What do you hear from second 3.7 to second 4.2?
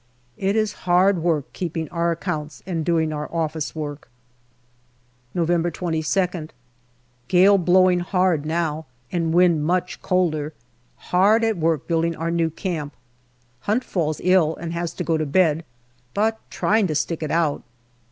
work.